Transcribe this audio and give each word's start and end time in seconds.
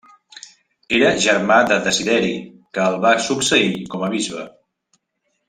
Era 0.99 1.11
germà 1.25 1.57
de 1.71 1.77
Desideri, 1.87 2.31
que 2.79 2.87
el 2.87 2.99
va 3.05 3.13
succeir 3.27 3.69
com 3.93 4.09
a 4.09 4.11
bisbe. 4.17 4.49